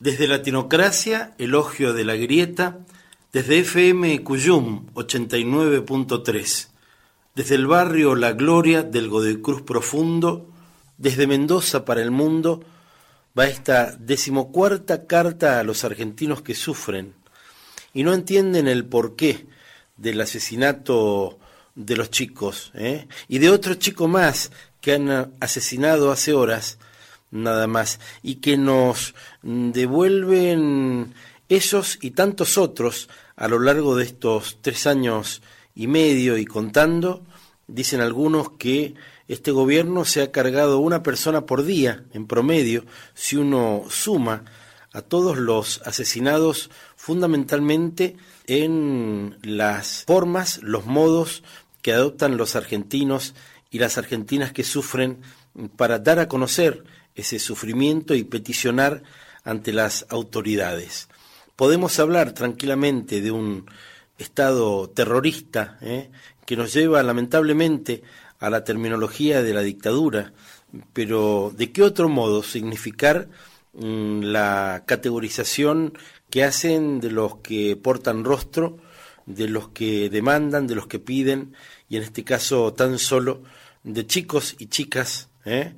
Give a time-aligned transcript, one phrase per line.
[0.00, 2.78] Desde Latinocracia, elogio de la grieta,
[3.32, 6.68] desde FM Cuyum 89.3,
[7.34, 10.48] desde el barrio La Gloria del Godecruz Profundo,
[10.98, 12.62] desde Mendoza para el mundo,
[13.38, 17.14] va esta decimocuarta carta a los argentinos que sufren
[17.92, 19.46] y no entienden el porqué
[19.96, 21.38] del asesinato
[21.74, 23.06] de los chicos ¿eh?
[23.28, 26.78] y de otro chico más que han asesinado hace horas
[27.30, 31.14] nada más y que nos devuelven
[31.48, 35.42] esos y tantos otros a lo largo de estos tres años
[35.74, 37.22] y medio y contando,
[37.66, 38.94] dicen algunos que
[39.28, 44.44] este gobierno se ha cargado una persona por día en promedio si uno suma
[44.92, 48.16] a todos los asesinados fundamentalmente
[48.46, 51.42] en las formas, los modos
[51.82, 53.34] que adoptan los argentinos
[53.70, 55.20] y las argentinas que sufren
[55.76, 56.84] para dar a conocer
[57.18, 59.02] ese sufrimiento y peticionar
[59.42, 61.08] ante las autoridades.
[61.56, 63.66] Podemos hablar tranquilamente de un
[64.18, 66.10] Estado terrorista ¿eh?
[66.46, 68.02] que nos lleva lamentablemente
[68.38, 70.32] a la terminología de la dictadura,
[70.92, 73.28] pero ¿de qué otro modo significar
[73.74, 75.98] mm, la categorización
[76.30, 78.78] que hacen de los que portan rostro,
[79.26, 81.54] de los que demandan, de los que piden,
[81.88, 83.42] y en este caso tan solo
[83.82, 85.74] de chicos y chicas ¿eh?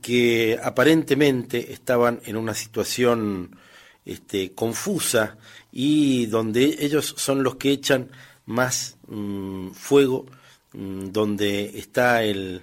[0.00, 3.56] que aparentemente estaban en una situación
[4.04, 5.36] este, confusa
[5.72, 8.10] y donde ellos son los que echan
[8.46, 10.26] más mm, fuego,
[10.72, 12.62] mm, donde está el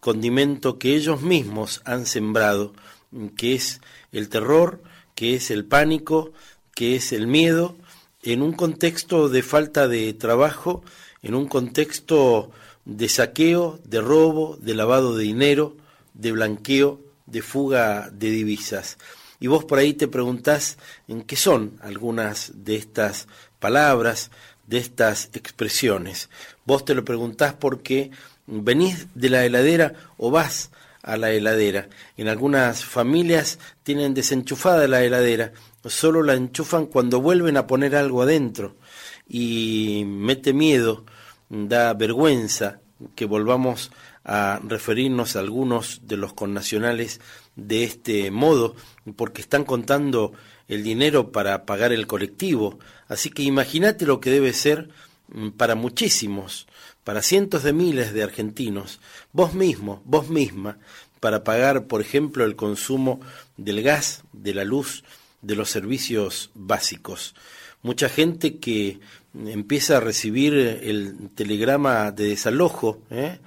[0.00, 2.74] condimento que ellos mismos han sembrado,
[3.12, 3.80] mm, que es
[4.12, 4.82] el terror,
[5.14, 6.32] que es el pánico,
[6.74, 7.76] que es el miedo,
[8.22, 10.82] en un contexto de falta de trabajo,
[11.22, 12.50] en un contexto
[12.84, 15.76] de saqueo, de robo, de lavado de dinero,
[16.14, 18.98] de blanqueo, de fuga de divisas.
[19.40, 23.26] Y vos por ahí te preguntás en qué son algunas de estas
[23.58, 24.30] palabras,
[24.66, 26.30] de estas expresiones.
[26.64, 28.10] Vos te lo preguntás porque
[28.46, 30.70] venís de la heladera o vas
[31.02, 31.88] a la heladera.
[32.16, 35.52] En algunas familias tienen desenchufada la heladera,
[35.84, 38.76] solo la enchufan cuando vuelven a poner algo adentro
[39.28, 41.04] y mete miedo,
[41.48, 42.80] da vergüenza
[43.14, 43.90] que volvamos
[44.24, 47.20] a referirnos a algunos de los connacionales
[47.56, 48.74] de este modo,
[49.16, 50.32] porque están contando
[50.68, 52.78] el dinero para pagar el colectivo.
[53.08, 54.88] Así que imagínate lo que debe ser
[55.28, 56.66] mm, para muchísimos,
[57.04, 59.00] para cientos de miles de argentinos,
[59.32, 60.78] vos mismo, vos misma,
[61.20, 63.20] para pagar, por ejemplo, el consumo
[63.56, 65.04] del gas, de la luz,
[65.42, 67.34] de los servicios básicos.
[67.84, 68.98] Mucha gente que
[69.34, 73.38] empieza a recibir el telegrama de desalojo, ¿eh?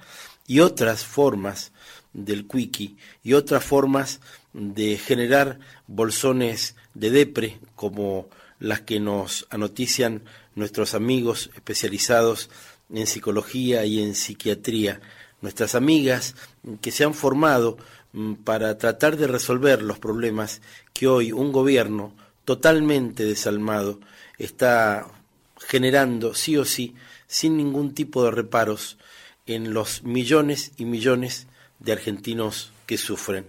[0.46, 1.72] y otras formas
[2.12, 4.20] del quickie y otras formas
[4.52, 8.28] de generar bolsones de depre como
[8.60, 10.22] las que nos anotician
[10.54, 12.48] nuestros amigos especializados
[12.92, 15.00] en psicología y en psiquiatría,
[15.40, 16.36] nuestras amigas
[16.80, 17.76] que se han formado
[18.12, 20.62] mm, para tratar de resolver los problemas
[20.92, 22.14] que hoy un gobierno
[22.48, 24.00] totalmente desalmado
[24.38, 25.06] está
[25.58, 26.94] generando sí o sí,
[27.26, 28.96] sin ningún tipo de reparos,
[29.44, 31.46] en los millones y millones
[31.78, 33.44] de argentinos que sufren.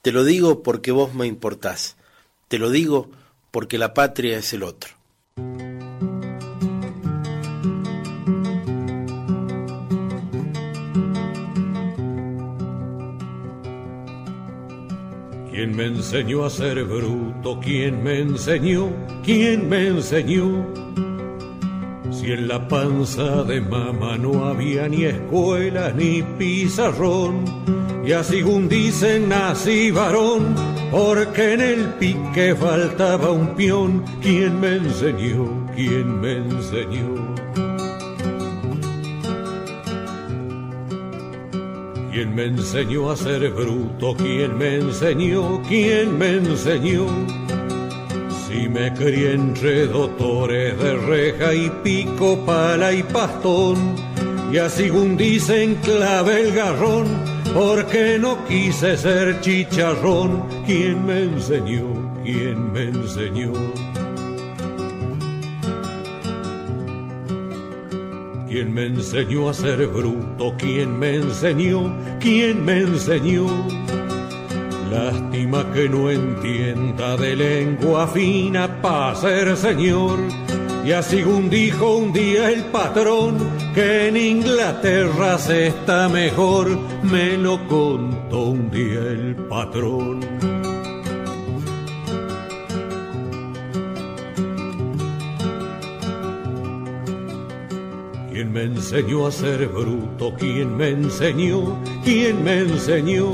[0.00, 1.96] Te lo digo porque vos me importás.
[2.48, 3.10] Te lo digo
[3.50, 4.94] porque la patria es el otro.
[15.60, 17.60] ¿Quién me enseñó a ser bruto?
[17.60, 18.88] ¿Quién me enseñó?
[19.22, 20.66] ¿Quién me enseñó?
[22.10, 27.44] Si en la panza de mamá no había ni escuela ni pizarrón,
[28.02, 30.54] y así un dicen nací varón,
[30.90, 34.02] porque en el pique faltaba un peón.
[34.22, 35.44] ¿Quién me enseñó?
[35.76, 37.34] ¿Quién me enseñó?
[42.10, 44.16] ¿Quién me enseñó a ser bruto?
[44.16, 45.62] ¿Quién me enseñó?
[45.68, 47.06] ¿Quién me enseñó?
[48.48, 53.94] Si me crié entre doctores de reja y pico, pala y pastón,
[54.52, 57.06] y así un dicen clave el garrón,
[57.54, 60.42] porque no quise ser chicharrón.
[60.66, 61.86] ¿Quién me enseñó?
[62.24, 63.52] ¿Quién me enseñó?
[68.50, 70.56] ¿Quién me enseñó a ser bruto?
[70.58, 71.96] ¿Quién me enseñó?
[72.18, 73.46] ¿Quién me enseñó?
[74.90, 80.18] Lástima que no entienda de lengua fina para ser señor.
[80.84, 83.38] Y así un dijo un día el patrón
[83.72, 90.59] que en Inglaterra se está mejor, me lo contó un día el patrón.
[98.40, 100.34] ¿Quién me enseñó a ser bruto?
[100.38, 101.76] ¿Quién me enseñó?
[102.02, 103.32] ¿Quién me enseñó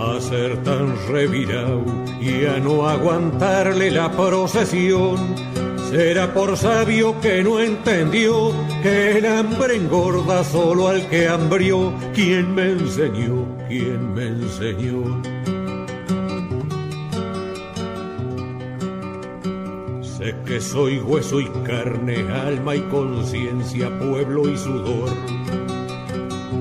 [0.00, 1.82] a ser tan revirado
[2.20, 5.16] y a no aguantarle la procesión?
[5.90, 8.52] Será por sabio que no entendió
[8.84, 11.92] que el hambre engorda solo al que hambrió.
[12.14, 13.48] ¿Quién me enseñó?
[13.68, 15.55] ¿Quién me enseñó?
[20.26, 25.08] Sé que soy hueso y carne, alma y conciencia, pueblo y sudor.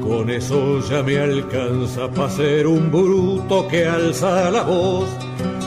[0.08, 5.10] Con eso ya me alcanza para ser un bruto que alza la voz,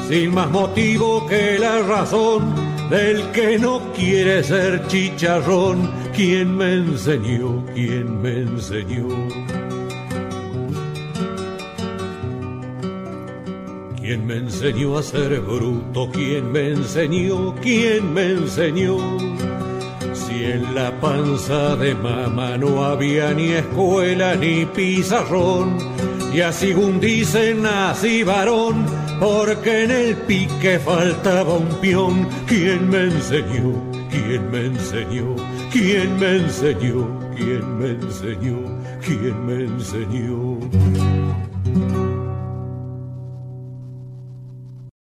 [0.06, 2.54] sin más motivo que la razón
[2.88, 5.90] del que no quiere ser chicharrón.
[6.14, 7.64] ¿Quién me enseñó?
[7.74, 9.08] ¿Quién me enseñó?
[14.08, 16.08] ¿Quién me enseñó a ser bruto?
[16.10, 17.54] ¿Quién me enseñó?
[17.56, 18.96] ¿Quién me enseñó?
[20.14, 25.76] Si en la panza de mamá no había ni escuela ni pizarrón,
[26.32, 28.86] y así un dicen nací varón,
[29.20, 32.26] porque en el pique faltaba un peón.
[32.46, 33.74] ¿Quién me enseñó?
[34.10, 35.36] ¿Quién me enseñó?
[35.70, 37.30] ¿Quién me enseñó?
[37.36, 38.56] ¿Quién me enseñó?
[39.02, 41.47] ¿Quién me enseñó?